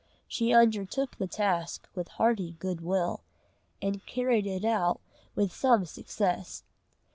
She 0.27 0.51
undertook 0.51 1.15
the 1.19 1.27
task 1.27 1.87
with 1.93 2.07
hearty 2.17 2.53
good 2.57 2.81
will, 2.81 3.21
and 3.83 4.03
carried 4.07 4.47
it 4.47 4.65
out 4.65 4.99
with 5.35 5.53
some 5.53 5.85
success. 5.85 6.63